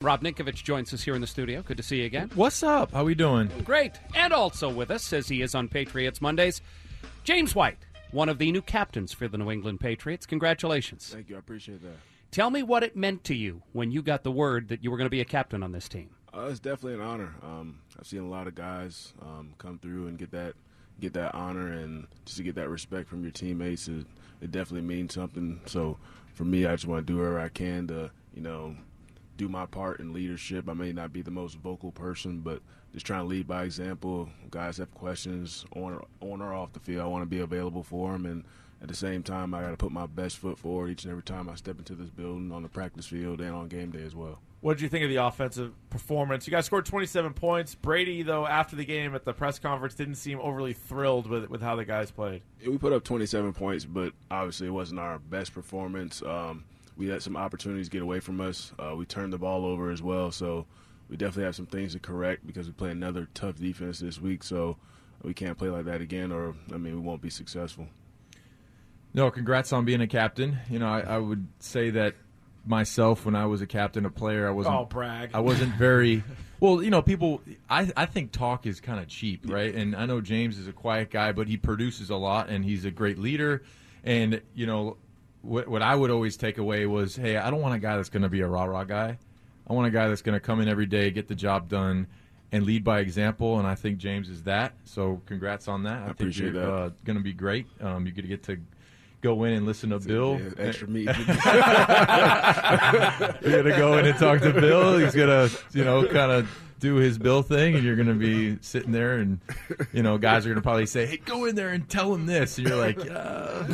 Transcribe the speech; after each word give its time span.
Rob 0.00 0.22
Ninkovich 0.22 0.62
joins 0.62 0.94
us 0.94 1.02
here 1.02 1.16
in 1.16 1.20
the 1.20 1.26
studio. 1.26 1.60
Good 1.60 1.78
to 1.78 1.82
see 1.82 1.98
you 1.98 2.04
again. 2.06 2.30
What's 2.36 2.62
up? 2.62 2.92
How 2.92 3.00
are 3.00 3.04
we 3.04 3.16
doing? 3.16 3.50
Great. 3.64 3.94
And 4.14 4.32
also 4.32 4.70
with 4.70 4.92
us, 4.92 5.12
as 5.12 5.26
he 5.26 5.42
is 5.42 5.56
on 5.56 5.66
Patriots 5.66 6.20
Mondays, 6.20 6.60
James 7.24 7.52
White, 7.52 7.78
one 8.12 8.28
of 8.28 8.38
the 8.38 8.52
new 8.52 8.62
captains 8.62 9.12
for 9.12 9.26
the 9.26 9.36
New 9.36 9.50
England 9.50 9.80
Patriots. 9.80 10.24
Congratulations. 10.24 11.08
Thank 11.12 11.28
you. 11.28 11.34
I 11.34 11.40
appreciate 11.40 11.82
that. 11.82 11.96
Tell 12.30 12.48
me 12.48 12.62
what 12.62 12.84
it 12.84 12.94
meant 12.94 13.24
to 13.24 13.34
you 13.34 13.62
when 13.72 13.90
you 13.90 14.00
got 14.00 14.22
the 14.22 14.30
word 14.30 14.68
that 14.68 14.84
you 14.84 14.92
were 14.92 14.98
going 14.98 15.06
to 15.06 15.10
be 15.10 15.20
a 15.20 15.24
captain 15.24 15.64
on 15.64 15.72
this 15.72 15.88
team. 15.88 16.10
Uh, 16.32 16.42
it's 16.48 16.60
definitely 16.60 16.94
an 16.94 17.00
honor. 17.00 17.34
Um, 17.42 17.80
I've 17.98 18.06
seen 18.06 18.20
a 18.20 18.28
lot 18.28 18.46
of 18.46 18.54
guys 18.54 19.14
um, 19.20 19.54
come 19.58 19.80
through 19.80 20.06
and 20.06 20.16
get 20.16 20.30
that 20.30 20.54
get 21.00 21.14
that 21.14 21.34
honor 21.34 21.72
and 21.72 22.06
just 22.24 22.38
to 22.38 22.44
get 22.44 22.54
that 22.54 22.68
respect 22.68 23.08
from 23.08 23.22
your 23.22 23.32
teammates. 23.32 23.88
It, 23.88 24.06
it 24.42 24.52
definitely 24.52 24.86
means 24.86 25.14
something. 25.14 25.60
So 25.66 25.98
for 26.34 26.44
me, 26.44 26.66
I 26.66 26.76
just 26.76 26.86
want 26.86 27.04
to 27.04 27.12
do 27.12 27.18
whatever 27.18 27.40
I 27.40 27.48
can 27.48 27.88
to 27.88 28.12
you 28.32 28.42
know 28.42 28.76
do 29.38 29.48
my 29.48 29.64
part 29.64 30.00
in 30.00 30.12
leadership. 30.12 30.68
I 30.68 30.74
may 30.74 30.92
not 30.92 31.12
be 31.12 31.22
the 31.22 31.30
most 31.30 31.56
vocal 31.56 31.92
person, 31.92 32.40
but 32.40 32.60
just 32.92 33.06
trying 33.06 33.22
to 33.22 33.26
lead 33.26 33.46
by 33.46 33.64
example. 33.64 34.28
Guys 34.50 34.76
have 34.76 34.92
questions 34.92 35.64
on 35.74 36.04
on 36.20 36.42
or 36.42 36.52
off 36.52 36.74
the 36.74 36.80
field. 36.80 37.02
I 37.02 37.06
want 37.06 37.22
to 37.22 37.26
be 37.26 37.40
available 37.40 37.82
for 37.82 38.12
them, 38.12 38.26
and 38.26 38.44
at 38.82 38.88
the 38.88 38.94
same 38.94 39.22
time, 39.22 39.54
I 39.54 39.62
got 39.62 39.70
to 39.70 39.76
put 39.76 39.92
my 39.92 40.06
best 40.06 40.38
foot 40.38 40.58
forward 40.58 40.90
each 40.90 41.04
and 41.04 41.10
every 41.10 41.22
time 41.22 41.48
I 41.48 41.54
step 41.54 41.78
into 41.78 41.94
this 41.94 42.10
building 42.10 42.52
on 42.52 42.62
the 42.62 42.68
practice 42.68 43.06
field 43.06 43.40
and 43.40 43.54
on 43.54 43.68
game 43.68 43.90
day 43.90 44.02
as 44.02 44.14
well. 44.14 44.40
What 44.60 44.74
did 44.76 44.82
you 44.82 44.88
think 44.88 45.04
of 45.04 45.10
the 45.10 45.16
offensive 45.16 45.72
performance? 45.88 46.44
You 46.46 46.50
guys 46.50 46.66
scored 46.66 46.84
27 46.84 47.32
points. 47.34 47.76
Brady, 47.76 48.22
though, 48.22 48.44
after 48.44 48.74
the 48.74 48.84
game 48.84 49.14
at 49.14 49.24
the 49.24 49.32
press 49.32 49.60
conference, 49.60 49.94
didn't 49.94 50.16
seem 50.16 50.40
overly 50.40 50.72
thrilled 50.72 51.28
with 51.28 51.48
with 51.48 51.62
how 51.62 51.76
the 51.76 51.84
guys 51.84 52.10
played. 52.10 52.42
We 52.66 52.76
put 52.76 52.92
up 52.92 53.04
27 53.04 53.52
points, 53.52 53.84
but 53.84 54.12
obviously 54.32 54.66
it 54.66 54.70
wasn't 54.70 54.98
our 54.98 55.20
best 55.20 55.54
performance. 55.54 56.22
Um, 56.22 56.64
we 56.98 57.10
let 57.10 57.22
some 57.22 57.36
opportunities 57.36 57.88
get 57.88 58.02
away 58.02 58.20
from 58.20 58.40
us. 58.40 58.72
Uh, 58.78 58.94
we 58.96 59.06
turned 59.06 59.32
the 59.32 59.38
ball 59.38 59.64
over 59.64 59.90
as 59.90 60.02
well, 60.02 60.32
so 60.32 60.66
we 61.08 61.16
definitely 61.16 61.44
have 61.44 61.56
some 61.56 61.66
things 61.66 61.92
to 61.92 62.00
correct 62.00 62.46
because 62.46 62.66
we 62.66 62.72
play 62.72 62.90
another 62.90 63.28
tough 63.34 63.56
defense 63.56 64.00
this 64.00 64.20
week. 64.20 64.42
So 64.42 64.76
we 65.22 65.32
can't 65.32 65.56
play 65.56 65.70
like 65.70 65.84
that 65.86 66.00
again, 66.00 66.32
or 66.32 66.54
I 66.74 66.76
mean, 66.76 66.94
we 66.94 67.00
won't 67.00 67.22
be 67.22 67.30
successful. 67.30 67.86
No, 69.14 69.30
congrats 69.30 69.72
on 69.72 69.84
being 69.84 70.00
a 70.00 70.08
captain. 70.08 70.58
You 70.68 70.80
know, 70.80 70.88
I, 70.88 71.00
I 71.00 71.18
would 71.18 71.46
say 71.60 71.90
that 71.90 72.14
myself 72.66 73.24
when 73.24 73.36
I 73.36 73.46
was 73.46 73.62
a 73.62 73.66
captain, 73.66 74.04
a 74.04 74.10
player, 74.10 74.48
I 74.48 74.50
wasn't. 74.50 74.74
Oh, 74.74 74.84
brag! 74.84 75.30
I 75.32 75.40
wasn't 75.40 75.74
very. 75.74 76.22
Well, 76.60 76.82
you 76.82 76.90
know, 76.90 77.02
people. 77.02 77.40
I 77.70 77.88
I 77.96 78.06
think 78.06 78.32
talk 78.32 78.66
is 78.66 78.80
kind 78.80 78.98
of 78.98 79.06
cheap, 79.06 79.42
right? 79.48 79.72
And 79.72 79.94
I 79.94 80.06
know 80.06 80.20
James 80.20 80.58
is 80.58 80.66
a 80.66 80.72
quiet 80.72 81.08
guy, 81.08 81.30
but 81.30 81.46
he 81.46 81.56
produces 81.56 82.10
a 82.10 82.16
lot, 82.16 82.48
and 82.48 82.64
he's 82.64 82.84
a 82.84 82.90
great 82.90 83.16
leader. 83.16 83.62
And 84.02 84.42
you 84.56 84.66
know, 84.66 84.96
what, 85.42 85.68
what 85.68 85.82
I 85.82 85.94
would 85.94 86.10
always 86.10 86.36
take 86.36 86.58
away 86.58 86.86
was, 86.86 87.16
hey, 87.16 87.36
I 87.36 87.50
don't 87.50 87.60
want 87.60 87.74
a 87.74 87.78
guy 87.78 87.96
that's 87.96 88.08
going 88.08 88.22
to 88.22 88.28
be 88.28 88.40
a 88.40 88.46
rah 88.46 88.64
rah 88.64 88.84
guy. 88.84 89.18
I 89.68 89.72
want 89.72 89.86
a 89.86 89.90
guy 89.90 90.08
that's 90.08 90.22
going 90.22 90.34
to 90.34 90.40
come 90.40 90.60
in 90.60 90.68
every 90.68 90.86
day, 90.86 91.10
get 91.10 91.28
the 91.28 91.34
job 91.34 91.68
done, 91.68 92.06
and 92.52 92.64
lead 92.64 92.84
by 92.84 93.00
example. 93.00 93.58
And 93.58 93.66
I 93.66 93.74
think 93.74 93.98
James 93.98 94.28
is 94.28 94.44
that. 94.44 94.72
So 94.84 95.20
congrats 95.26 95.68
on 95.68 95.82
that. 95.84 95.98
I, 95.98 96.02
I 96.02 96.06
think 96.06 96.20
appreciate 96.20 96.52
you're 96.54 96.62
that. 96.64 96.72
uh, 96.72 96.90
going 97.04 97.18
to 97.18 97.22
be 97.22 97.32
great. 97.34 97.66
Um, 97.80 98.06
you're 98.06 98.14
going 98.14 98.22
to 98.22 98.28
get 98.28 98.42
to 98.44 98.58
go 99.20 99.44
in 99.44 99.52
and 99.52 99.66
listen 99.66 99.90
to 99.90 99.98
Bill. 99.98 100.40
Yeah, 100.40 100.64
extra 100.64 100.88
meat. 100.88 101.06
You're 103.42 103.62
gonna 103.62 103.76
go 103.76 103.98
in 103.98 104.06
and 104.06 104.18
talk 104.18 104.40
to 104.42 104.52
Bill. 104.52 104.98
He's 104.98 105.14
gonna, 105.14 105.48
you 105.72 105.84
know, 105.84 106.06
kind 106.06 106.30
of 106.30 106.48
do 106.78 106.96
his 106.96 107.18
Bill 107.18 107.42
thing, 107.42 107.74
and 107.74 107.84
you're 107.84 107.96
gonna 107.96 108.14
be 108.14 108.58
sitting 108.60 108.92
there, 108.92 109.16
and 109.16 109.40
you 109.92 110.02
know, 110.02 110.18
guys 110.18 110.46
are 110.46 110.50
gonna 110.50 110.62
probably 110.62 110.86
say, 110.86 111.06
"Hey, 111.06 111.16
go 111.16 111.44
in 111.44 111.54
there 111.54 111.70
and 111.70 111.88
tell 111.88 112.14
him 112.14 112.26
this," 112.26 112.58
and 112.58 112.68
you're 112.68 112.76
like, 112.76 112.98
uh, 113.10 113.64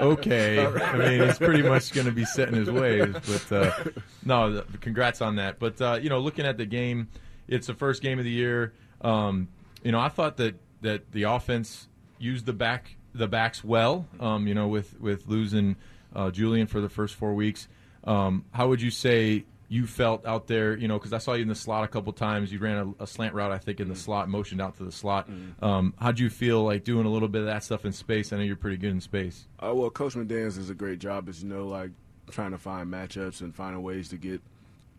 "Okay." 0.00 0.64
I 0.64 0.96
mean, 0.96 1.22
he's 1.26 1.38
pretty 1.38 1.62
much 1.62 1.92
gonna 1.92 2.12
be 2.12 2.24
set 2.24 2.48
in 2.48 2.54
his 2.54 2.70
ways, 2.70 3.14
but 3.26 3.52
uh, 3.52 3.72
no, 4.24 4.62
congrats 4.80 5.20
on 5.20 5.36
that. 5.36 5.58
But 5.58 5.80
uh, 5.80 5.98
you 6.00 6.08
know, 6.08 6.20
looking 6.20 6.46
at 6.46 6.56
the 6.56 6.66
game, 6.66 7.08
it's 7.48 7.66
the 7.66 7.74
first 7.74 8.02
game 8.02 8.18
of 8.18 8.24
the 8.24 8.30
year. 8.30 8.72
Um, 9.00 9.48
you 9.82 9.92
know, 9.92 10.00
I 10.00 10.08
thought 10.08 10.36
that 10.38 10.54
that 10.82 11.12
the 11.12 11.24
offense 11.24 11.88
used 12.18 12.46
the 12.46 12.52
back 12.52 12.96
the 13.14 13.26
backs 13.26 13.64
well. 13.64 14.06
Um, 14.18 14.46
you 14.46 14.54
know, 14.54 14.68
with 14.68 15.00
with 15.00 15.26
losing 15.26 15.76
uh, 16.14 16.30
Julian 16.30 16.66
for 16.66 16.80
the 16.80 16.88
first 16.88 17.14
four 17.14 17.34
weeks. 17.34 17.68
Um, 18.04 18.44
how 18.52 18.68
would 18.68 18.80
you 18.80 18.90
say 18.90 19.44
you 19.70 19.86
felt 19.86 20.26
out 20.26 20.48
there? 20.48 20.76
You 20.76 20.88
know, 20.88 20.98
because 20.98 21.12
I 21.12 21.18
saw 21.18 21.34
you 21.34 21.42
in 21.42 21.48
the 21.48 21.54
slot 21.54 21.84
a 21.84 21.88
couple 21.88 22.12
times. 22.12 22.52
You 22.52 22.58
ran 22.58 22.94
a, 22.98 23.04
a 23.04 23.06
slant 23.06 23.34
route, 23.34 23.52
I 23.52 23.58
think, 23.58 23.78
in 23.78 23.88
the 23.88 23.94
slot, 23.94 24.28
motioned 24.28 24.60
out 24.60 24.76
to 24.78 24.84
the 24.84 24.90
slot. 24.90 25.30
Um, 25.62 25.94
how'd 25.96 26.18
you 26.18 26.28
feel 26.28 26.64
like 26.64 26.82
doing 26.82 27.06
a 27.06 27.08
little 27.08 27.28
bit 27.28 27.42
of 27.42 27.46
that 27.46 27.62
stuff 27.62 27.84
in 27.84 27.92
space? 27.92 28.32
I 28.32 28.36
know 28.36 28.42
you're 28.42 28.56
pretty 28.56 28.78
good 28.78 28.90
in 28.90 29.00
space. 29.00 29.46
Uh, 29.64 29.72
well, 29.72 29.88
Coach 29.88 30.14
McDaniels 30.14 30.56
does 30.56 30.70
a 30.70 30.74
great 30.74 30.98
job, 30.98 31.28
as 31.28 31.42
you 31.44 31.48
know, 31.48 31.68
like 31.68 31.92
trying 32.30 32.50
to 32.50 32.58
find 32.58 32.92
matchups 32.92 33.42
and 33.42 33.54
finding 33.54 33.80
ways 33.80 34.08
to 34.08 34.16
get 34.16 34.42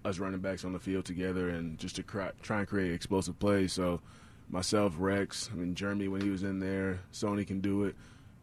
us 0.06 0.20
running 0.20 0.40
backs 0.40 0.64
on 0.64 0.72
the 0.72 0.80
field 0.80 1.04
together 1.04 1.50
and 1.50 1.78
just 1.78 1.98
to 1.98 2.04
cry, 2.04 2.32
try 2.42 2.60
and 2.60 2.68
create 2.68 2.94
explosive 2.94 3.38
plays. 3.40 3.74
So 3.74 4.00
myself, 4.50 4.96
Rex, 4.98 5.50
I 5.52 5.58
mean 5.58 5.76
Jeremy 5.76 6.08
when 6.08 6.22
he 6.22 6.30
was 6.30 6.44
in 6.44 6.62
there, 6.62 7.02
Sony 7.12 7.46
can 7.46 7.60
do 7.60 7.84
it. 7.84 7.96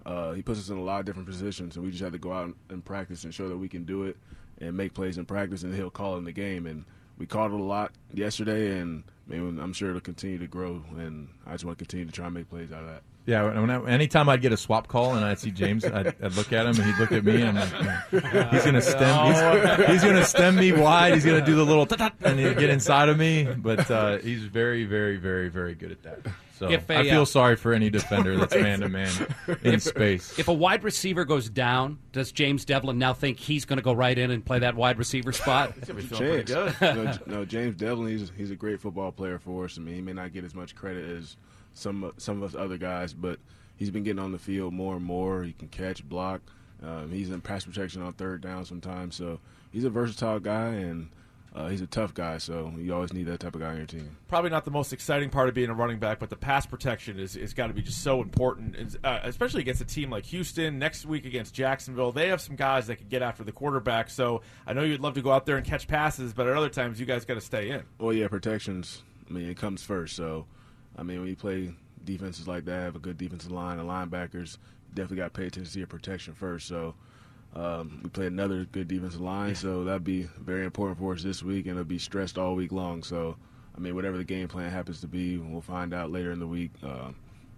Uh, 0.04 0.32
he 0.32 0.42
puts 0.42 0.60
us 0.60 0.68
in 0.68 0.76
a 0.76 0.82
lot 0.82 1.00
of 1.00 1.06
different 1.06 1.26
positions, 1.26 1.76
and 1.76 1.84
we 1.84 1.90
just 1.90 2.02
have 2.02 2.12
to 2.12 2.18
go 2.18 2.32
out 2.32 2.54
and 2.68 2.84
practice 2.84 3.24
and 3.24 3.34
show 3.34 3.48
that 3.48 3.56
we 3.56 3.68
can 3.68 3.84
do 3.84 4.04
it 4.04 4.16
and 4.60 4.76
make 4.76 4.94
plays 4.94 5.18
in 5.18 5.26
practice, 5.26 5.62
and 5.62 5.74
he'll 5.74 5.90
call 5.90 6.16
in 6.16 6.24
the 6.24 6.32
game. 6.32 6.66
And 6.66 6.84
we 7.18 7.26
called 7.26 7.52
it 7.52 7.60
a 7.60 7.62
lot 7.62 7.92
yesterday, 8.12 8.78
and 8.78 9.04
I 9.30 9.34
I'm 9.34 9.72
sure 9.72 9.90
it'll 9.90 10.00
continue 10.00 10.38
to 10.38 10.46
grow. 10.46 10.82
And 10.96 11.28
I 11.46 11.52
just 11.52 11.64
want 11.64 11.78
to 11.78 11.84
continue 11.84 12.06
to 12.06 12.12
try 12.12 12.26
and 12.26 12.34
make 12.34 12.48
plays 12.48 12.72
out 12.72 12.82
of 12.82 12.88
that. 12.88 13.02
Yeah, 13.28 13.60
when 13.60 13.68
I, 13.68 13.84
anytime 13.90 14.30
I'd 14.30 14.40
get 14.40 14.54
a 14.54 14.56
swap 14.56 14.88
call 14.88 15.14
and 15.14 15.22
I'd 15.22 15.38
see 15.38 15.50
James, 15.50 15.84
I'd, 15.84 16.14
I'd 16.22 16.32
look 16.32 16.50
at 16.50 16.64
him 16.64 16.80
and 16.80 16.84
he'd 16.84 16.98
look 16.98 17.12
at 17.12 17.22
me 17.22 17.42
and 17.42 17.58
I'm 17.58 17.86
like, 17.86 18.52
he's 18.52 18.64
gonna 18.64 18.80
stem, 18.80 19.26
he's, 19.26 19.86
he's 19.90 20.02
gonna 20.02 20.24
stem 20.24 20.56
me 20.56 20.72
wide. 20.72 21.12
He's 21.12 21.26
gonna 21.26 21.44
do 21.44 21.54
the 21.54 21.64
little 21.64 21.84
ta-ta, 21.84 22.10
and 22.22 22.38
he'd 22.40 22.56
get 22.56 22.70
inside 22.70 23.10
of 23.10 23.18
me. 23.18 23.44
But 23.44 23.90
uh, 23.90 24.16
he's 24.16 24.44
very, 24.44 24.86
very, 24.86 25.18
very, 25.18 25.50
very 25.50 25.74
good 25.74 25.92
at 25.92 26.02
that. 26.04 26.20
So 26.58 26.70
If 26.70 26.88
a, 26.88 26.96
I 26.96 27.02
feel 27.02 27.22
uh, 27.22 27.26
sorry 27.26 27.56
for 27.56 27.74
any 27.74 27.90
defender 27.90 28.34
that's 28.38 28.54
man 28.54 28.80
to 28.80 28.88
man 28.88 29.12
in 29.62 29.78
space. 29.78 30.38
If 30.38 30.48
a 30.48 30.54
wide 30.54 30.82
receiver 30.82 31.26
goes 31.26 31.50
down, 31.50 31.98
does 32.12 32.32
James 32.32 32.64
Develin 32.64 32.96
now 32.96 33.12
think 33.12 33.38
he's 33.38 33.66
going 33.66 33.76
to 33.76 33.82
go 33.82 33.92
right 33.92 34.16
in 34.16 34.30
and 34.30 34.42
play 34.42 34.60
that 34.60 34.74
wide 34.74 34.96
receiver 34.96 35.32
spot? 35.32 35.74
Chance. 36.14 36.50
no, 36.80 37.18
no, 37.26 37.44
James 37.44 37.76
Develin, 37.76 38.08
he's 38.08 38.32
he's 38.38 38.50
a 38.50 38.56
great 38.56 38.80
football 38.80 39.12
player 39.12 39.38
for 39.38 39.66
us. 39.66 39.76
I 39.76 39.82
mean, 39.82 39.96
he 39.96 40.00
may 40.00 40.14
not 40.14 40.32
get 40.32 40.44
as 40.44 40.54
much 40.54 40.74
credit 40.74 41.04
as 41.18 41.36
some 41.74 42.12
some 42.16 42.42
of 42.42 42.54
us 42.54 42.60
other 42.60 42.78
guys, 42.78 43.12
but 43.14 43.38
he's 43.76 43.90
been 43.90 44.02
getting 44.02 44.22
on 44.22 44.32
the 44.32 44.38
field 44.38 44.72
more 44.72 44.96
and 44.96 45.04
more. 45.04 45.42
He 45.44 45.52
can 45.52 45.68
catch, 45.68 46.06
block. 46.06 46.40
Um, 46.82 47.10
he's 47.10 47.30
in 47.30 47.40
pass 47.40 47.64
protection 47.64 48.02
on 48.02 48.12
third 48.12 48.40
down 48.40 48.64
sometimes. 48.64 49.16
So 49.16 49.40
he's 49.72 49.84
a 49.84 49.90
versatile 49.90 50.38
guy 50.40 50.68
and 50.68 51.08
uh, 51.54 51.68
he's 51.68 51.80
a 51.80 51.86
tough 51.86 52.14
guy. 52.14 52.38
So 52.38 52.72
you 52.78 52.94
always 52.94 53.12
need 53.12 53.24
that 53.24 53.40
type 53.40 53.54
of 53.54 53.60
guy 53.60 53.70
on 53.70 53.76
your 53.78 53.86
team. 53.86 54.16
Probably 54.28 54.50
not 54.50 54.64
the 54.64 54.70
most 54.70 54.92
exciting 54.92 55.30
part 55.30 55.48
of 55.48 55.54
being 55.54 55.70
a 55.70 55.74
running 55.74 55.98
back, 55.98 56.18
but 56.18 56.30
the 56.30 56.36
pass 56.36 56.66
protection 56.66 57.18
is, 57.18 57.36
is 57.36 57.54
got 57.54 57.68
to 57.68 57.72
be 57.72 57.82
just 57.82 58.02
so 58.02 58.22
important, 58.22 58.96
uh, 59.02 59.20
especially 59.24 59.62
against 59.62 59.80
a 59.80 59.84
team 59.84 60.10
like 60.10 60.24
Houston. 60.26 60.78
Next 60.78 61.04
week 61.04 61.24
against 61.24 61.54
Jacksonville, 61.54 62.12
they 62.12 62.28
have 62.28 62.40
some 62.40 62.54
guys 62.54 62.86
that 62.86 62.96
can 62.96 63.08
get 63.08 63.22
after 63.22 63.42
the 63.42 63.52
quarterback. 63.52 64.10
So 64.10 64.42
I 64.66 64.72
know 64.72 64.82
you'd 64.82 65.00
love 65.00 65.14
to 65.14 65.22
go 65.22 65.32
out 65.32 65.46
there 65.46 65.56
and 65.56 65.66
catch 65.66 65.88
passes, 65.88 66.32
but 66.32 66.46
at 66.46 66.56
other 66.56 66.68
times 66.68 67.00
you 67.00 67.06
guys 67.06 67.24
got 67.24 67.34
to 67.34 67.40
stay 67.40 67.70
in. 67.70 67.82
Well, 67.98 68.12
yeah, 68.12 68.28
protections. 68.28 69.02
I 69.28 69.32
mean, 69.32 69.48
it 69.48 69.56
comes 69.56 69.82
first. 69.82 70.14
So, 70.14 70.46
I 70.98 71.02
mean, 71.02 71.20
when 71.20 71.28
you 71.28 71.36
play 71.36 71.72
defenses 72.04 72.48
like 72.48 72.64
that, 72.64 72.82
have 72.82 72.96
a 72.96 73.00
good 73.00 73.16
defensive 73.16 73.52
line 73.52 73.78
and 73.78 73.88
linebackers, 73.88 74.58
definitely 74.94 75.18
got 75.18 75.34
to 75.34 75.40
pay 75.40 75.46
attention 75.46 75.72
to 75.72 75.78
your 75.78 75.86
protection 75.86 76.34
first. 76.34 76.66
So, 76.66 76.94
um, 77.54 78.00
we 78.02 78.10
play 78.10 78.26
another 78.26 78.66
good 78.72 78.88
defensive 78.88 79.20
line, 79.20 79.54
so 79.54 79.84
that'd 79.84 80.04
be 80.04 80.28
very 80.38 80.64
important 80.64 80.98
for 80.98 81.14
us 81.14 81.22
this 81.22 81.42
week, 81.42 81.66
and 81.66 81.72
it'll 81.72 81.84
be 81.84 81.98
stressed 81.98 82.36
all 82.36 82.54
week 82.54 82.72
long. 82.72 83.02
So, 83.02 83.36
I 83.76 83.80
mean, 83.80 83.94
whatever 83.94 84.18
the 84.18 84.24
game 84.24 84.48
plan 84.48 84.70
happens 84.70 85.00
to 85.00 85.06
be, 85.06 85.38
we'll 85.38 85.60
find 85.60 85.94
out 85.94 86.10
later 86.10 86.30
in 86.32 86.40
the 86.40 86.46
week. 86.46 86.72
Uh, 86.82 87.12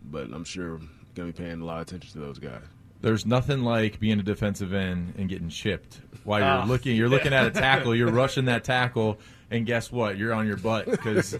but 0.04 0.30
I'm 0.32 0.44
sure 0.44 0.78
going 1.14 1.32
to 1.32 1.32
be 1.32 1.32
paying 1.32 1.60
a 1.60 1.64
lot 1.64 1.80
of 1.80 1.88
attention 1.88 2.12
to 2.12 2.18
those 2.18 2.38
guys. 2.38 2.62
There's 3.03 3.25
nothing 3.25 3.62
like 3.62 3.99
being 3.99 4.21
a 4.21 4.22
defensive 4.22 4.72
end 4.75 5.15
and 5.16 5.28
getting 5.28 5.49
chipped 5.49 6.00
while 6.25 6.41
you're 6.41 6.49
Ah. 6.49 6.65
looking. 6.66 6.97
You're 6.97 7.09
looking 7.09 7.33
at 7.33 7.47
a 7.47 7.50
tackle. 7.50 7.94
You're 7.94 8.11
rushing 8.12 8.44
that 8.44 8.62
tackle, 8.62 9.19
and 9.50 9.65
guess 9.65 9.91
what? 9.91 10.19
You're 10.19 10.35
on 10.35 10.47
your 10.47 10.58
butt 10.58 10.85
because 10.85 11.38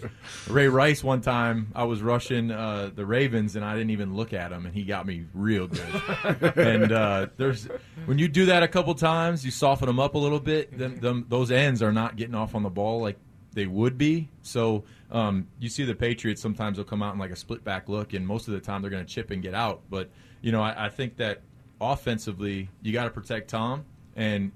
Ray 0.49 0.69
Rice. 0.69 1.05
One 1.05 1.21
time, 1.21 1.71
I 1.75 1.85
was 1.85 2.01
rushing 2.03 2.51
uh, 2.51 2.91
the 2.95 3.05
Ravens, 3.05 3.57
and 3.57 3.65
I 3.65 3.75
didn't 3.75 3.91
even 3.91 4.15
look 4.17 4.33
at 4.33 4.53
him, 4.53 4.65
and 4.65 4.75
he 4.75 4.85
got 4.85 5.07
me 5.07 5.27
real 5.35 5.67
good. 5.67 6.57
and 6.57 6.93
uh, 6.93 7.27
there's 7.37 7.69
when 8.07 8.19
you 8.19 8.27
do 8.27 8.47
that 8.47 8.63
a 8.63 8.69
couple 8.69 8.95
times, 8.95 9.45
you 9.45 9.51
soften 9.51 9.87
them 9.87 10.01
up 10.01 10.15
a 10.15 10.19
little 10.19 10.41
bit. 10.41 10.77
Then 10.79 10.99
them, 11.01 11.27
those 11.29 11.51
ends 11.51 11.83
are 11.83 11.93
not 11.93 12.17
getting 12.17 12.35
off 12.35 12.55
on 12.55 12.63
the 12.63 12.71
ball 12.71 13.01
like 13.03 13.19
they 13.53 13.67
would 13.67 13.99
be. 13.99 14.29
So 14.43 14.85
um, 15.11 15.47
you 15.59 15.69
see 15.69 15.85
the 15.85 15.95
Patriots 15.95 16.41
sometimes 16.41 16.77
they'll 16.79 16.85
come 16.87 17.03
out 17.03 17.13
in 17.13 17.21
like 17.21 17.33
a 17.33 17.37
split 17.37 17.65
back 17.65 17.89
look, 17.91 18.15
and 18.15 18.27
most 18.27 18.49
of 18.49 18.55
the 18.55 18.61
time 18.61 18.81
they're 18.81 18.91
going 18.91 19.05
to 19.05 19.13
chip 19.13 19.31
and 19.31 19.43
get 19.43 19.53
out. 19.55 19.83
But 19.91 20.09
you 20.41 20.53
know, 20.53 20.63
I, 20.63 20.87
I 20.87 20.89
think 20.89 21.17
that 21.19 21.43
offensively 21.81 22.69
you 22.83 22.93
got 22.93 23.05
to 23.05 23.11
protect 23.11 23.51
Tom, 23.51 23.85
and 24.17 24.53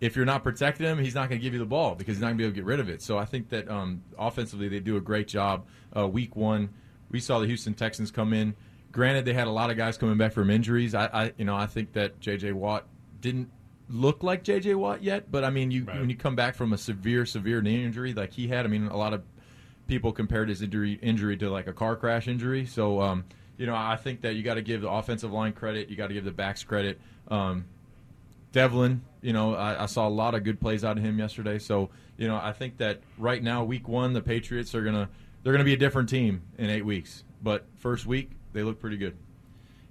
if 0.00 0.16
you're 0.16 0.24
not 0.24 0.42
protecting 0.42 0.86
him, 0.86 0.98
he's 0.98 1.14
not 1.14 1.28
going 1.28 1.40
to 1.40 1.42
give 1.42 1.52
you 1.52 1.60
the 1.60 1.64
ball 1.66 1.94
because 1.94 2.16
he's 2.16 2.20
not 2.20 2.28
going 2.28 2.38
to 2.38 2.42
be 2.42 2.44
able 2.44 2.52
to 2.52 2.56
get 2.56 2.64
rid 2.64 2.80
of 2.80 2.88
it. 2.88 3.00
So 3.02 3.18
I 3.18 3.24
think 3.24 3.50
that 3.50 3.70
um, 3.70 4.02
offensively 4.18 4.68
they 4.68 4.80
do 4.80 4.96
a 4.96 5.00
great 5.00 5.28
job. 5.28 5.64
Uh, 5.96 6.08
week 6.08 6.34
one, 6.34 6.70
we 7.10 7.20
saw 7.20 7.38
the 7.38 7.46
Houston 7.46 7.74
Texans 7.74 8.10
come 8.10 8.32
in. 8.32 8.54
Granted, 8.90 9.24
they 9.24 9.32
had 9.32 9.46
a 9.46 9.50
lot 9.52 9.70
of 9.70 9.76
guys 9.76 9.96
coming 9.96 10.18
back 10.18 10.32
from 10.32 10.50
injuries. 10.50 10.94
I, 10.94 11.06
I 11.06 11.32
you 11.38 11.44
know, 11.44 11.54
I 11.54 11.66
think 11.66 11.92
that 11.92 12.18
J.J. 12.20 12.52
Watt 12.52 12.84
didn't 13.20 13.48
look 13.88 14.22
like 14.24 14.42
J.J. 14.42 14.74
Watt 14.74 15.02
yet, 15.04 15.30
but 15.30 15.44
I 15.44 15.50
mean, 15.50 15.70
you 15.70 15.84
Right. 15.84 16.00
when 16.00 16.10
you 16.10 16.16
come 16.16 16.34
back 16.34 16.56
from 16.56 16.72
a 16.72 16.78
severe, 16.78 17.24
severe 17.24 17.62
knee 17.62 17.84
injury 17.84 18.12
like 18.12 18.32
he 18.32 18.48
had, 18.48 18.64
I 18.66 18.68
mean, 18.68 18.88
a 18.88 18.96
lot 18.96 19.14
of 19.14 19.22
people 19.86 20.12
compared 20.12 20.48
his 20.48 20.62
injury 20.62 20.98
injury 21.00 21.36
to 21.36 21.48
like 21.48 21.68
a 21.68 21.72
car 21.72 21.94
crash 21.96 22.26
injury. 22.26 22.66
So, 22.66 23.00
um, 23.00 23.24
you 23.62 23.68
know, 23.68 23.76
I 23.76 23.94
think 23.94 24.22
that 24.22 24.34
you 24.34 24.42
got 24.42 24.54
to 24.54 24.60
give 24.60 24.80
the 24.80 24.90
offensive 24.90 25.32
line 25.32 25.52
credit, 25.52 25.88
you 25.88 25.94
got 25.94 26.08
to 26.08 26.14
give 26.14 26.24
the 26.24 26.32
backs 26.32 26.64
credit. 26.64 27.00
Um, 27.28 27.66
Develin, 28.50 29.02
you 29.20 29.32
know, 29.32 29.54
I, 29.54 29.84
I 29.84 29.86
saw 29.86 30.08
a 30.08 30.10
lot 30.10 30.34
of 30.34 30.42
good 30.42 30.60
plays 30.60 30.82
out 30.82 30.98
of 30.98 31.04
him 31.04 31.16
yesterday. 31.16 31.60
So, 31.60 31.88
you 32.16 32.26
know, 32.26 32.34
I 32.34 32.52
think 32.52 32.78
that 32.78 33.02
right 33.18 33.40
now, 33.40 33.62
week 33.62 33.86
one, 33.86 34.14
the 34.14 34.20
Patriots 34.20 34.74
are 34.74 34.82
gonna 34.82 35.08
they're 35.44 35.52
gonna 35.52 35.62
be 35.62 35.74
a 35.74 35.78
different 35.78 36.08
team 36.08 36.42
in 36.58 36.70
eight 36.70 36.84
weeks. 36.84 37.22
But 37.40 37.64
first 37.78 38.04
week, 38.04 38.32
they 38.52 38.64
look 38.64 38.80
pretty 38.80 38.96
good. 38.96 39.16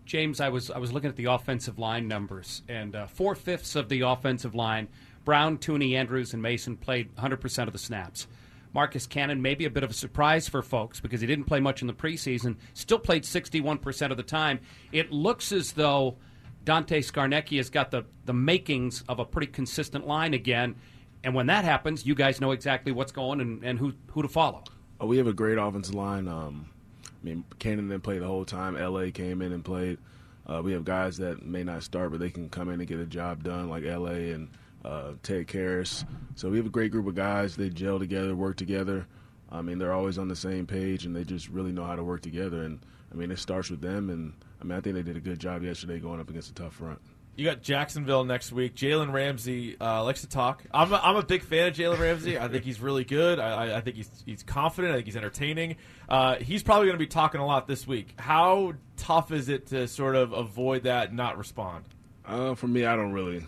James, 0.04 0.42
I 0.42 0.50
was 0.50 0.70
I 0.70 0.78
was 0.78 0.92
looking 0.92 1.10
at 1.10 1.16
the 1.16 1.26
offensive 1.26 1.80
line 1.80 2.10
numbers, 2.10 2.64
and 2.68 2.94
uh, 2.94 3.08
four 3.08 3.36
fifths 3.36 3.78
of 3.78 3.88
the 3.88 4.02
offensive 4.02 4.54
line, 4.54 4.90
Brown, 5.24 5.58
Thuney, 5.58 5.96
Andrews, 5.96 6.34
and 6.34 6.42
Mason 6.42 6.76
played 6.76 7.08
100 7.14 7.38
percent 7.38 7.70
of 7.70 7.74
the 7.74 7.80
snaps. 7.80 8.28
Marcus 8.74 9.06
Cannon 9.06 9.42
may 9.42 9.56
be 9.56 9.66
a 9.66 9.70
bit 9.70 9.84
of 9.84 9.90
a 9.90 9.94
surprise 9.94 10.48
for 10.48 10.62
folks 10.62 11.00
because 11.00 11.22
he 11.22 11.28
didn't 11.28 11.46
play 11.46 11.60
much 11.60 11.82
in 11.82 11.88
the 11.88 11.94
preseason. 11.94 12.58
Still 12.74 13.00
played 13.00 13.26
61 13.26 13.80
percent 13.80 14.12
of 14.12 14.18
the 14.18 14.24
time. 14.24 14.60
It 14.92 15.12
looks 15.12 15.52
as 15.52 15.74
though 15.74 16.18
Dante 16.64 17.02
Scarnecchia 17.02 17.58
has 17.58 17.70
got 17.70 17.92
the 17.92 18.06
the 18.26 18.34
makings 18.34 19.04
of 19.10 19.20
a 19.20 19.26
pretty 19.26 19.48
consistent 19.48 20.08
line 20.08 20.34
again. 20.34 20.76
And 21.24 21.36
when 21.36 21.48
that 21.48 21.66
happens, 21.66 22.06
you 22.06 22.16
guys 22.16 22.42
know 22.42 22.52
exactly 22.52 22.92
what's 22.92 23.12
going 23.12 23.42
and, 23.42 23.64
and 23.64 23.78
who 23.78 23.94
who 24.12 24.22
to 24.22 24.28
follow. 24.28 24.64
Oh, 25.00 25.08
we 25.08 25.18
have 25.18 25.28
a 25.28 25.34
great 25.34 25.58
offensive 25.58 25.96
line. 25.96 26.28
Um, 26.28 26.70
I 27.06 27.26
mean, 27.26 27.44
Cannon 27.60 27.90
didn't 27.90 28.04
play 28.04 28.20
the 28.20 28.28
whole 28.28 28.46
time. 28.46 28.76
LA 28.76 29.12
came 29.12 29.42
in 29.42 29.52
and 29.52 29.64
played. 29.64 29.98
Uh, 30.46 30.62
we 30.64 30.74
have 30.74 30.84
guys 30.84 31.18
that 31.18 31.46
may 31.46 31.64
not 31.64 31.84
start, 31.84 32.12
but 32.12 32.20
they 32.20 32.30
can 32.30 32.50
come 32.50 32.70
in 32.70 32.80
and 32.80 32.88
get 32.88 33.00
a 33.00 33.06
job 33.06 33.44
done, 33.44 33.70
like 33.70 33.84
LA 33.84 34.34
and 34.34 34.50
uh, 34.84 35.14
Ted 35.24 35.48
Karras. 35.48 36.06
So 36.36 36.50
we 36.50 36.58
have 36.58 36.66
a 36.66 36.70
great 36.70 36.92
group 36.92 37.08
of 37.08 37.16
guys. 37.16 37.56
They 37.56 37.70
gel 37.70 38.00
together, 38.00 38.36
work 38.36 38.58
together. 38.58 39.08
I 39.52 39.62
mean, 39.62 39.78
they're 39.78 39.94
always 39.94 40.18
on 40.18 40.28
the 40.28 40.36
same 40.36 40.66
page, 40.66 41.06
and 41.06 41.16
they 41.16 41.24
just 41.24 41.50
really 41.50 41.72
know 41.72 41.84
how 41.84 41.96
to 41.96 42.04
work 42.04 42.22
together. 42.22 42.64
And 42.64 42.80
I 43.12 43.16
mean, 43.16 43.32
it 43.32 43.40
starts 43.40 43.70
with 43.70 43.82
them. 43.82 44.10
And 44.10 44.34
I 44.62 44.64
mean, 44.64 44.78
I 44.78 44.82
think 44.82 44.96
they 44.96 45.04
did 45.04 45.18
a 45.18 45.22
good 45.22 45.40
job 45.40 45.64
yesterday 45.64 46.00
going 46.00 46.20
up 46.20 46.30
against 46.30 46.52
a 46.52 46.54
tough 46.54 46.74
front. 46.74 47.00
You 47.36 47.46
got 47.46 47.62
Jacksonville 47.62 48.26
next 48.26 48.52
week. 48.52 48.76
Jalen 48.76 49.14
Ramsey 49.14 49.78
uh, 49.80 50.04
likes 50.04 50.22
to 50.22 50.28
talk. 50.28 50.64
I'm 50.74 50.92
a, 50.92 50.98
I'm 51.02 51.16
a 51.16 51.24
big 51.24 51.44
fan 51.44 51.70
of 51.70 51.74
Jalen 51.74 51.98
Ramsey. 51.98 52.38
I 52.38 52.50
think 52.50 52.66
he's 52.66 52.82
really 52.82 53.06
good. 53.06 53.40
I, 53.40 53.78
I, 53.78 53.82
think 53.82 53.96
he's 53.96 54.10
he's 54.26 54.44
confident. 54.44 54.94
I 54.94 54.98
think 54.98 55.06
he's 55.08 55.16
entertaining. 55.16 55.78
Uh, 56.10 56.36
he's 56.36 56.62
probably 56.62 56.88
going 56.88 56.98
to 56.98 57.04
be 57.04 57.08
talking 57.08 57.40
a 57.40 57.46
lot 57.46 57.68
this 57.68 57.88
week. 57.88 58.14
How 58.20 58.74
tough 58.98 59.32
is 59.32 59.48
it 59.48 59.68
to 59.68 59.88
sort 59.88 60.16
of 60.16 60.34
avoid 60.34 60.84
that 60.84 61.08
and 61.08 61.18
not 61.18 61.38
respond? 61.38 61.86
Uh, 62.26 62.54
for 62.54 62.68
me, 62.68 62.86
I 62.86 62.98
don't 62.98 63.14
really 63.14 63.46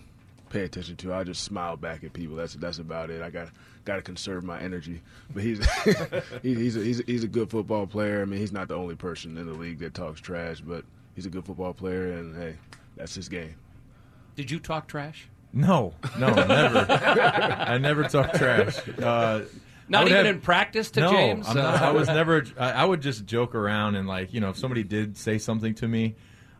pay 0.53 0.63
attention 0.63 0.95
to. 0.97 1.13
I 1.13 1.23
just 1.23 1.44
smile 1.44 1.75
back 1.75 2.03
at 2.03 2.13
people. 2.13 2.35
That's 2.38 2.53
that's 2.53 2.77
about 2.79 3.09
it. 3.09 3.21
I 3.21 3.29
got 3.29 3.50
got 3.85 3.97
to 3.97 4.01
conserve 4.01 4.44
my 4.44 4.59
energy. 4.61 5.01
But 5.33 5.44
he's 5.44 5.59
he, 6.41 6.53
he's 6.55 6.77
a, 6.77 6.79
he's 6.83 7.00
a, 7.00 7.03
he's 7.03 7.23
a 7.23 7.27
good 7.27 7.50
football 7.50 7.85
player. 7.88 8.21
I 8.21 8.25
mean, 8.25 8.39
he's 8.39 8.51
not 8.53 8.67
the 8.69 8.75
only 8.75 8.95
person 8.95 9.38
in 9.38 9.45
the 9.47 9.53
league 9.53 9.79
that 9.79 9.94
talks 9.94 10.21
trash, 10.21 10.61
but 10.61 10.85
he's 11.15 11.25
a 11.25 11.29
good 11.29 11.45
football 11.45 11.73
player, 11.73 12.13
and 12.13 12.35
hey, 12.35 12.55
that's 12.95 13.15
his 13.15 13.27
game. 13.27 13.55
Did 14.35 14.50
you 14.51 14.59
talk 14.59 14.88
trash? 14.88 15.27
No, 15.51 15.94
no, 16.17 16.29
never. 16.33 16.79
I 16.89 17.77
never 17.77 18.03
talk 18.05 18.33
trash. 18.33 18.79
Uh, 19.00 19.41
I 19.44 19.45
Not 19.89 20.05
even 20.07 20.17
have- 20.17 20.25
in 20.25 20.41
practice 20.41 20.89
to 20.91 21.01
no, 21.01 21.11
James. 21.11 21.47
I'm 21.47 21.57
Uh, 21.57 21.61
not, 21.61 21.81
I 21.83 21.91
was 21.91 22.07
never. 22.07 22.44
I, 22.57 22.71
I 22.71 22.85
would 22.85 23.01
just 23.01 23.25
joke 23.25 23.53
around 23.53 23.95
and 23.95 24.07
like 24.07 24.33
you 24.33 24.39
know 24.39 24.50
if 24.50 24.57
somebody 24.57 24.83
did 24.83 25.17
say 25.17 25.38
something 25.38 25.75
to 25.75 25.88
me, 25.88 26.15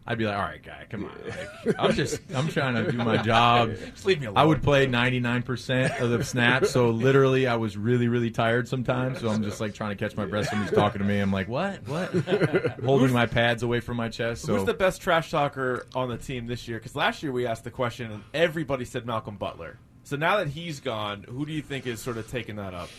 I'd 0.06 0.18
be 0.18 0.26
like, 0.26 0.36
all 0.36 0.42
right, 0.42 0.62
guy, 0.62 0.86
come 0.90 1.06
on. 1.06 1.18
Like, 1.26 1.76
I'm 1.80 1.94
just 1.94 2.20
I'm 2.36 2.50
trying 2.50 2.76
to 2.76 2.92
do 2.92 2.98
my 2.98 3.18
job. 3.24 3.74
Just 3.94 4.06
leave 4.06 4.20
me 4.20 4.28
alone. 4.28 4.38
I 4.38 4.44
would 4.44 4.62
play 4.62 4.86
99% 4.86 6.02
of 6.02 6.10
the 6.10 6.24
snaps, 6.24 6.72
so 6.72 6.90
literally 6.90 7.48
I 7.48 7.56
was 7.56 7.78
really 7.78 8.08
really 8.08 8.32
tired 8.32 8.68
sometimes. 8.68 9.22
So 9.22 9.30
I'm 9.30 9.44
just 9.44 9.62
like 9.62 9.74
trying 9.74 9.92
to 9.92 9.96
catch 9.96 10.18
my 10.18 10.26
breath. 10.26 10.50
Somebody's 10.50 10.76
talking 10.76 11.00
to 11.00 11.08
me. 11.08 11.20
I'm 11.20 11.32
like, 11.32 11.48
what, 11.48 11.88
what? 11.88 12.10
Holding 12.84 13.14
my 13.14 13.26
pads 13.26 13.64
away 13.64 13.80
from 13.80 13.98
my 13.98 14.10
chest. 14.10 14.44
So 14.44 14.56
Who's 14.56 14.66
the 14.66 14.74
best 14.74 15.02
trash 15.02 15.32
talker 15.32 15.88
on 15.96 16.10
the 16.10 16.18
team 16.18 16.48
this 16.48 16.68
year? 16.68 16.80
Because 16.80 16.96
last 16.96 17.24
year 17.24 17.32
we 17.32 17.48
asked 17.48 17.64
the 17.64 17.72
question 17.72 18.12
and 18.12 18.24
everybody 18.34 18.86
said 18.86 19.06
Malcolm 19.06 19.38
Butler. 19.38 19.78
So 20.04 20.18
now 20.18 20.38
that 20.38 20.48
he's 20.48 20.82
gone, 20.82 21.24
who 21.30 21.46
do 21.46 21.54
you 21.54 21.62
think 21.62 21.88
is 21.88 22.02
sort 22.02 22.18
of 22.18 22.30
taking 22.30 22.58
that 22.58 22.74
up? 22.74 22.90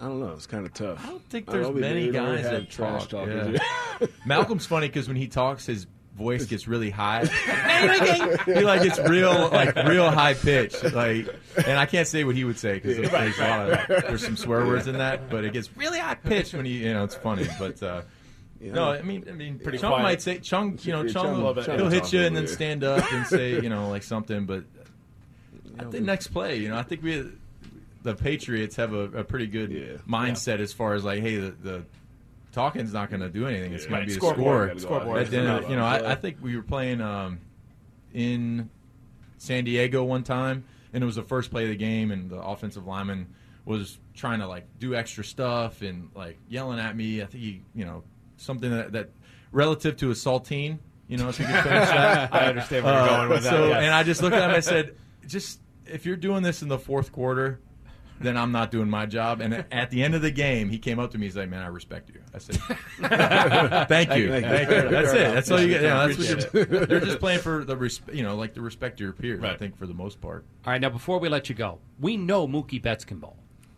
I 0.00 0.04
don't 0.04 0.20
know. 0.20 0.32
It's 0.32 0.46
kind 0.46 0.64
of 0.64 0.72
tough. 0.74 1.04
I 1.04 1.08
don't 1.10 1.24
think 1.28 1.46
don't 1.46 1.54
there's 1.56 1.68
we- 1.74 1.80
many 1.80 2.06
we 2.06 2.12
don't 2.12 2.36
guys 2.36 2.44
that 2.44 2.70
trash 2.70 3.08
talk. 3.08 3.26
talkers. 3.26 3.58
Yeah. 4.00 4.06
Malcolm's 4.26 4.64
funny 4.66 4.86
because 4.86 5.08
when 5.08 5.16
he 5.16 5.26
talks, 5.26 5.66
his 5.66 5.86
voice 6.16 6.46
gets 6.46 6.66
really 6.68 6.90
high. 6.90 7.24
he 8.46 8.60
like 8.62 8.82
it's 8.82 8.98
real, 9.00 9.48
like 9.50 9.74
real 9.76 10.10
high 10.10 10.34
pitch. 10.34 10.80
Like, 10.82 11.28
and 11.66 11.78
I 11.78 11.86
can't 11.86 12.06
say 12.06 12.24
what 12.24 12.34
he 12.36 12.44
would 12.44 12.58
say 12.58 12.74
because 12.78 12.96
there's 13.10 13.36
there's 13.88 14.24
some 14.24 14.36
swear 14.36 14.66
words 14.66 14.86
in 14.86 14.98
that, 14.98 15.30
but 15.30 15.44
it 15.44 15.52
gets 15.52 15.76
really 15.76 15.98
high 15.98 16.14
pitch 16.16 16.52
when 16.54 16.64
he, 16.64 16.84
you 16.84 16.92
know, 16.92 17.04
it's 17.04 17.14
funny. 17.16 17.46
But 17.58 17.82
uh, 17.82 18.02
no, 18.60 18.90
I 18.92 19.02
mean, 19.02 19.24
I 19.28 19.32
mean, 19.32 19.58
Pretty 19.58 19.78
Chung 19.78 19.90
quiet. 19.90 20.02
might 20.02 20.22
say 20.22 20.38
Chung, 20.38 20.78
you 20.82 20.92
know, 20.92 21.08
Chung, 21.08 21.24
Chung- 21.24 21.42
will, 21.42 21.54
he'll 21.54 21.88
hit 21.90 22.12
you 22.12 22.22
and 22.22 22.36
then 22.36 22.46
stand 22.48 22.82
up 22.84 23.12
and 23.12 23.26
say, 23.26 23.60
you 23.60 23.68
know, 23.68 23.88
like 23.88 24.02
something. 24.02 24.46
But 24.46 24.64
I 25.78 25.84
think 25.84 26.04
next 26.04 26.28
play, 26.28 26.56
you 26.56 26.68
know, 26.68 26.76
I 26.76 26.82
think 26.82 27.02
we. 27.02 27.30
The 28.08 28.22
Patriots 28.22 28.76
have 28.76 28.92
a, 28.94 29.18
a 29.18 29.24
pretty 29.24 29.46
good 29.46 29.70
Yeah. 29.70 29.96
mindset 30.08 30.60
as 30.60 30.72
far 30.72 30.94
as 30.94 31.04
like, 31.04 31.20
hey, 31.20 31.36
the, 31.36 31.50
the 31.50 31.84
talking's 32.52 32.92
not 32.92 33.10
going 33.10 33.20
to 33.20 33.28
do 33.28 33.46
anything. 33.46 33.72
It's 33.74 33.84
going 33.84 33.94
Right, 33.94 34.00
to 34.00 34.06
be 34.06 34.12
the 34.14 34.18
scoreboard, 34.20 34.80
score. 34.80 34.98
scoreboard. 35.00 35.22
At 35.22 35.30
the 35.30 35.38
end 35.38 35.70
you 35.70 35.76
know, 35.76 35.84
I, 35.84 36.12
I 36.12 36.14
think 36.14 36.38
we 36.40 36.56
were 36.56 36.62
playing 36.62 37.00
um, 37.00 37.40
in 38.14 38.70
San 39.36 39.64
Diego 39.64 40.04
one 40.04 40.22
time, 40.22 40.64
and 40.92 41.02
it 41.02 41.06
was 41.06 41.16
the 41.16 41.22
first 41.22 41.50
play 41.50 41.64
of 41.64 41.68
the 41.70 41.76
game, 41.76 42.10
and 42.10 42.30
the 42.30 42.40
offensive 42.40 42.86
lineman 42.86 43.26
was 43.64 43.98
trying 44.14 44.40
to 44.40 44.46
like 44.48 44.64
do 44.78 44.94
extra 44.94 45.22
stuff 45.22 45.82
and 45.82 46.08
like 46.14 46.38
yelling 46.48 46.78
at 46.78 46.96
me. 46.96 47.20
I 47.22 47.26
think 47.26 47.44
he, 47.44 47.62
you 47.74 47.84
know, 47.84 48.02
something 48.38 48.70
that, 48.70 48.92
that 48.92 49.10
relative 49.52 49.96
to 49.98 50.10
a 50.10 50.14
saltine. 50.14 50.78
You 51.08 51.16
know, 51.18 51.28
if 51.28 51.38
you 51.38 51.46
could 51.46 51.54
finish 51.62 51.88
that. 51.88 52.34
I 52.34 52.46
understand 52.46 52.84
where 52.84 52.94
you're 52.94 53.02
Uh, 53.02 53.16
going 53.18 53.28
with 53.30 53.42
that. 53.44 53.50
So, 53.50 53.68
yes. 53.68 53.76
and 53.82 53.94
I 53.94 54.02
just 54.02 54.22
looked 54.22 54.34
at 54.34 54.42
him. 54.42 54.48
and 54.48 54.56
I 54.56 54.60
said, 54.60 54.94
"Just 55.26 55.60
if 55.86 56.04
you're 56.06 56.16
doing 56.16 56.42
this 56.42 56.60
in 56.62 56.68
the 56.68 56.78
fourth 56.78 57.12
quarter, 57.12 57.60
then 58.20 58.36
I'm 58.36 58.52
not 58.52 58.70
doing 58.70 58.88
my 58.88 59.06
job." 59.06 59.40
And 59.40 59.64
at 59.70 59.90
the 59.90 60.02
end 60.02 60.14
of 60.14 60.22
the 60.22 60.30
game, 60.30 60.68
he 60.68 60.78
came 60.78 60.98
up 60.98 61.10
to 61.12 61.18
me. 61.18 61.26
He's 61.26 61.36
like, 61.36 61.48
"Man, 61.48 61.62
I 61.62 61.68
respect 61.68 62.10
you." 62.10 62.20
I 62.34 62.38
said, 62.38 62.56
"Thank 63.88 64.14
you, 64.16 64.28
Thank 64.28 64.46
thank 64.46 64.70
you." 64.70 64.88
That's 64.88 65.12
it. 65.12 65.34
That's 65.34 65.50
all 65.50 65.60
you 65.60 65.68
get. 65.68 65.82
You 65.82 65.88
know, 65.88 66.08
that's 66.08 66.18
what 66.18 66.54
you're, 66.54 66.64
they're 66.86 67.00
just 67.00 67.18
playing 67.20 67.40
for 67.40 67.64
the 67.64 67.76
respect. 67.76 68.14
you 68.16 68.22
know, 68.22 68.36
like 68.36 68.54
the 68.54 68.60
respect 68.60 68.98
to 68.98 69.04
your 69.04 69.12
peers. 69.12 69.42
I 69.42 69.56
think 69.56 69.76
for 69.76 69.86
the 69.86 69.94
most 69.94 70.20
part. 70.20 70.44
All 70.66 70.72
right, 70.72 70.80
now 70.80 70.90
before 70.90 71.18
we 71.18 71.28
let 71.28 71.48
you 71.48 71.54
go, 71.54 71.78
we 72.00 72.16
know 72.16 72.46
Mookie 72.46 72.82
Betts 72.82 73.04
can 73.04 73.18
bowl. 73.18 73.36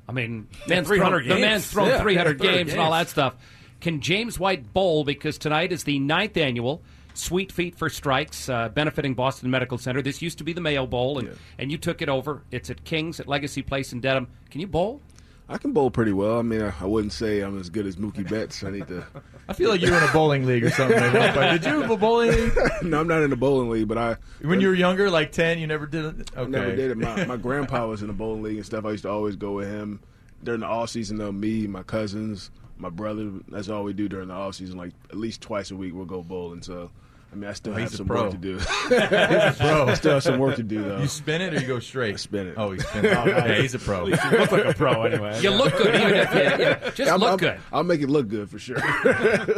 I 0.08 0.12
mean, 0.12 0.48
man's 0.66 0.88
300 0.88 1.24
thrown, 1.24 1.28
the 1.28 1.46
man's 1.46 1.70
thrown 1.70 1.88
Yeah, 1.88 2.02
300 2.02 2.38
300 2.38 2.40
games 2.40 2.72
and 2.72 2.80
all 2.80 2.90
that 2.90 3.08
stuff. 3.08 3.34
Can 3.80 4.00
James 4.00 4.38
White 4.38 4.72
bowl? 4.72 5.04
Because 5.04 5.38
tonight 5.38 5.72
is 5.72 5.84
the 5.84 5.98
ninth 5.98 6.36
annual 6.36 6.82
Sweet 7.20 7.52
Feet 7.52 7.76
for 7.76 7.88
Strikes, 7.88 8.48
uh, 8.48 8.68
benefiting 8.70 9.14
Boston 9.14 9.50
Medical 9.50 9.78
Center. 9.78 10.02
This 10.02 10.20
used 10.22 10.38
to 10.38 10.44
be 10.44 10.52
the 10.52 10.60
Mayo 10.60 10.86
Bowl, 10.86 11.18
and, 11.18 11.28
Yeah. 11.28 11.34
and 11.58 11.70
you 11.70 11.78
took 11.78 12.02
it 12.02 12.08
over. 12.08 12.42
It's 12.50 12.70
at 12.70 12.84
King's 12.84 13.20
at 13.20 13.28
Legacy 13.28 13.62
Place 13.62 13.92
in 13.92 14.00
Dedham. 14.00 14.28
Can 14.50 14.60
you 14.60 14.66
bowl? 14.66 15.00
I 15.48 15.58
can 15.58 15.72
bowl 15.72 15.90
pretty 15.90 16.12
well. 16.12 16.38
I 16.38 16.42
mean, 16.42 16.62
I, 16.62 16.72
I 16.80 16.84
wouldn't 16.84 17.12
say 17.12 17.40
I'm 17.40 17.58
as 17.58 17.70
good 17.70 17.84
as 17.84 17.96
Mookie 17.96 18.28
Betts. 18.28 18.62
I 18.62 18.70
need 18.70 18.86
to. 18.86 19.04
I 19.48 19.52
feel 19.52 19.68
like 19.68 19.80
you're 19.80 19.96
in 19.96 20.08
a 20.08 20.12
bowling 20.12 20.46
league 20.46 20.62
or 20.64 20.70
something. 20.70 20.96
at 20.96 21.12
one 21.12 21.32
point. 21.32 21.60
Did 21.62 21.70
you 21.72 21.80
have 21.80 21.90
a 21.90 21.96
bowling 21.96 22.30
league 22.30 22.52
no, 22.84 23.00
I'm 23.00 23.08
not 23.08 23.22
in 23.22 23.30
the 23.30 23.36
bowling 23.36 23.68
league, 23.68 23.88
but 23.88 23.98
I 23.98 24.16
when 24.42 24.60
you 24.60 24.68
were 24.68 24.74
younger, 24.74 25.10
like 25.10 25.32
ten? 25.32 25.58
You 25.58 25.66
never 25.66 25.86
did 25.86 26.04
it. 26.04 26.30
Okay. 26.36 26.40
I 26.40 26.44
never 26.46 26.76
did 26.76 26.92
it. 26.92 26.98
My, 26.98 27.24
my 27.24 27.36
grandpa 27.48 27.86
was 27.88 28.00
in 28.02 28.06
the 28.06 28.12
bowling 28.12 28.42
league 28.44 28.58
and 28.58 28.64
stuff. 28.66 28.84
I 28.84 28.92
used 28.92 29.02
to 29.02 29.10
always 29.10 29.34
go 29.34 29.52
with 29.52 29.68
him 29.68 29.98
during 30.44 30.60
the 30.60 30.66
off 30.68 30.90
season. 30.90 31.18
Though 31.18 31.32
me, 31.32 31.66
my 31.66 31.82
cousins, 31.82 32.52
my 32.78 32.88
brother. 32.88 33.32
That's 33.48 33.68
all 33.68 33.82
we 33.82 33.92
do 33.92 34.08
during 34.08 34.28
the 34.28 34.34
off 34.34 34.54
season. 34.54 34.76
Like 34.78 34.92
at 35.10 35.16
least 35.16 35.40
twice 35.40 35.72
a 35.72 35.76
week, 35.76 35.94
we'll 35.96 36.04
go 36.04 36.22
bowling. 36.22 36.62
So 36.62 36.92
I 37.32 37.36
mean, 37.36 37.48
I 37.48 37.52
still 37.52 37.74
Oh, 37.74 37.76
have 37.76 37.90
some 37.94 38.08
work 38.08 38.32
to 38.32 38.36
do. 38.36 38.56
Bro, 38.58 38.64
I 39.88 39.94
still 39.94 40.14
have 40.14 40.22
some 40.24 40.38
work 40.40 40.56
to 40.56 40.64
do 40.64 40.82
though. 40.82 40.98
you 40.98 41.06
spin 41.06 41.40
it 41.40 41.54
or 41.54 41.60
you 41.60 41.66
go 41.66 41.78
straight? 41.78 42.14
I 42.14 42.16
spin 42.16 42.48
it. 42.48 42.54
Oh, 42.56 42.72
he 42.72 42.80
spins 42.80 43.04
it. 43.04 43.10
Yeah, 43.26 43.54
he's 43.62 43.74
a 43.74 43.78
pro. 43.78 44.06
You 44.08 44.16
look 44.32 44.50
like 44.50 44.64
a 44.64 44.74
pro 44.74 45.04
anyway. 45.04 45.40
You 45.40 45.50
look 45.50 45.72
good, 45.76 45.94
even 45.94 46.14
if 46.14 46.34
you, 46.34 46.40
yeah, 46.40 46.90
just 46.90 47.10
I'm- 47.10 47.20
look 47.20 47.28
I'm- 47.30 47.38
good. 47.38 47.60
I'll 47.72 47.84
make 47.84 48.00
it 48.00 48.10
look 48.10 48.26
good 48.28 48.50
for 48.50 48.58
sure. 48.58 48.78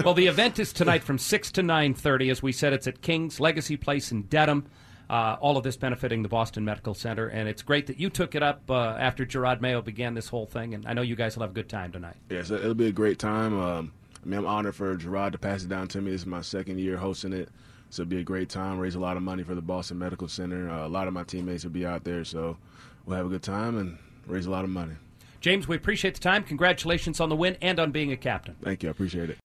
Well, 0.05 0.14
the 0.14 0.26
event 0.26 0.59
is 0.59 0.73
tonight 0.73 1.02
from 1.02 1.17
6 1.19 1.52
to 1.52 1.62
9.30. 1.62 2.31
As 2.31 2.43
we 2.43 2.52
said, 2.52 2.73
it's 2.75 2.87
at 2.87 3.00
King's 3.00 3.41
Legacy 3.41 3.76
Place 3.79 4.12
in 4.12 4.23
Dedham. 4.25 4.67
Uh, 5.11 5.37
all 5.41 5.57
of 5.59 5.64
this 5.64 5.76
benefiting 5.76 6.23
the 6.23 6.29
Boston 6.29 6.64
Medical 6.64 6.95
Center. 6.95 7.29
And 7.29 7.47
it's 7.49 7.61
great 7.62 7.87
that 7.88 7.99
you 8.00 8.09
took 8.09 8.35
it 8.35 8.43
up 8.43 8.71
uh, 8.71 8.97
after 8.99 9.26
Jerod 9.26 9.61
Mayo 9.61 9.83
began 9.83 10.14
this 10.14 10.29
whole 10.29 10.47
thing. 10.47 10.73
And 10.75 10.87
I 10.87 10.95
know 10.95 11.02
you 11.02 11.17
guys 11.17 11.37
will 11.37 11.43
have 11.43 11.50
a 11.50 11.55
good 11.55 11.69
time 11.69 11.93
tonight. 11.93 12.17
Yeah, 12.31 12.43
so 12.45 12.55
it'll 12.55 12.73
be 12.75 12.87
a 12.87 12.93
great 12.93 13.19
time. 13.19 13.59
Um, 13.61 13.93
I 14.23 14.29
mean, 14.29 14.38
I'm 14.38 14.47
honored 14.47 14.75
for 14.75 14.97
Jerod 14.97 15.33
to 15.33 15.38
pass 15.38 15.64
it 15.64 15.69
down 15.69 15.88
to 15.88 16.00
me. 16.00 16.11
This 16.11 16.23
is 16.23 16.26
my 16.26 16.43
second 16.43 16.79
year 16.79 16.97
hosting 16.97 17.33
it, 17.33 17.49
so 17.91 18.02
it'll 18.02 18.11
be 18.11 18.21
a 18.21 18.25
great 18.25 18.49
time. 18.49 18.79
Raise 18.79 18.95
a 18.95 19.00
lot 19.00 19.17
of 19.17 19.23
money 19.23 19.43
for 19.43 19.55
the 19.55 19.62
Boston 19.62 19.99
Medical 19.99 20.29
Center. 20.29 20.71
Uh, 20.71 20.87
a 20.87 20.88
lot 20.88 21.09
of 21.09 21.14
my 21.14 21.25
teammates 21.25 21.64
will 21.64 21.73
be 21.73 21.85
out 21.85 22.05
there, 22.05 22.25
so 22.25 22.57
we'll 23.05 23.17
have 23.17 23.26
a 23.26 23.31
good 23.31 23.43
time 23.43 23.79
and 23.79 23.99
raise 24.26 24.47
a 24.47 24.50
lot 24.50 24.64
of 24.64 24.71
money. 24.71 24.95
James, 25.41 25.67
we 25.67 25.75
appreciate 25.75 26.14
the 26.14 26.21
time. 26.21 26.45
Congratulations 26.45 27.19
on 27.19 27.29
the 27.29 27.35
win 27.35 27.57
and 27.61 27.81
on 27.81 27.91
being 27.91 28.12
a 28.12 28.17
captain. 28.17 28.55
Thank 28.62 28.85
you. 28.85 28.88
I 28.88 28.93
appreciate 28.93 29.29
it. 29.29 29.38